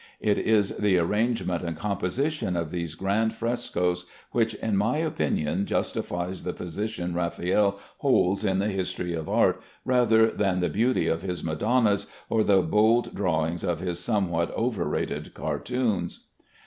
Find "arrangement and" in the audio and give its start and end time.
0.97-1.77